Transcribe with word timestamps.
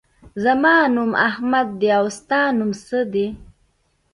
زما 0.43 0.75
نوم 0.95 1.11
احمد 1.29 1.67
دی. 1.79 1.87
او 1.99 2.05
ستا 2.17 2.41
نوم 2.57 2.71
څه 2.85 2.99
دی؟ 3.13 3.27